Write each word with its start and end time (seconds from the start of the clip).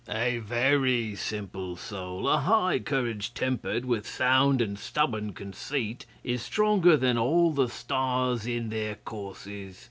'A 0.09 0.39
very 0.39 1.13
simple 1.13 1.75
soul, 1.75 2.27
a 2.27 2.37
high 2.39 2.79
courage 2.79 3.35
tempered 3.35 3.85
with 3.85 4.07
sound 4.07 4.59
and 4.59 4.79
stubborn 4.79 5.31
conceit, 5.31 6.07
is 6.23 6.41
stronger 6.41 6.97
than 6.97 7.19
all 7.19 7.51
the 7.51 7.69
stars 7.69 8.47
in 8.47 8.69
their 8.69 8.95
courses. 8.95 9.79